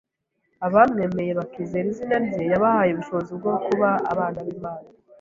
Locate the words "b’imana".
4.45-4.87